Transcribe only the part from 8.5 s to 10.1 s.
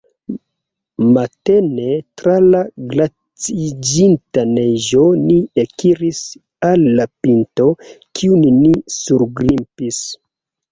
ni surgrimpis.